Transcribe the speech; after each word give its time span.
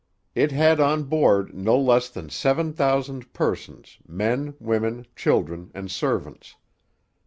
It 0.33 0.51
had 0.51 0.79
on 0.79 1.03
board 1.03 1.53
no 1.53 1.77
less 1.79 2.09
than 2.09 2.31
seven 2.31 2.73
thousand 2.73 3.31
persons, 3.33 3.99
men, 4.07 4.55
women, 4.59 5.05
children, 5.15 5.69
and 5.75 5.91
servants. 5.91 6.55